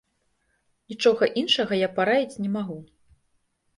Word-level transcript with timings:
Нічога 0.93 1.29
іншага 1.43 1.73
я 1.81 1.89
параіць 1.99 2.39
не 2.47 2.53
магу. 2.59 2.79